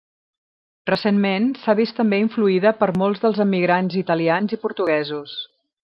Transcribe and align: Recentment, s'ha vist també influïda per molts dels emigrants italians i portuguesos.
Recentment, 0.91 1.45
s'ha 1.65 1.75
vist 1.81 1.97
també 2.01 2.21
influïda 2.23 2.73
per 2.81 2.91
molts 3.03 3.25
dels 3.27 3.43
emigrants 3.49 4.01
italians 4.05 4.57
i 4.59 4.61
portuguesos. 4.67 5.39